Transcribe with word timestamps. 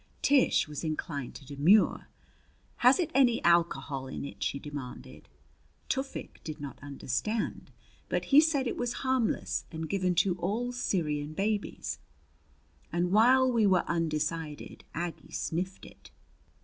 Tish 0.23 0.67
was 0.67 0.83
inclined 0.83 1.35
to 1.35 1.45
demur. 1.45 2.07
"Has 2.77 2.97
it 2.97 3.11
any 3.13 3.39
alcohol 3.43 4.07
in 4.07 4.25
it?" 4.25 4.41
she 4.41 4.57
demanded. 4.57 5.29
Tufik 5.89 6.43
did 6.43 6.59
not 6.59 6.79
understand, 6.81 7.69
but 8.09 8.25
he 8.33 8.41
said 8.41 8.65
it 8.65 8.77
was 8.77 8.93
harmless 9.05 9.65
and 9.71 9.87
given 9.87 10.15
to 10.15 10.35
all 10.39 10.71
the 10.71 10.73
Syrian 10.73 11.33
babies; 11.33 11.99
and 12.91 13.11
while 13.11 13.51
we 13.51 13.67
were 13.67 13.83
still 13.83 13.93
undecided 13.95 14.83
Aggie 14.95 15.33
sniffed 15.33 15.85
it. 15.85 16.09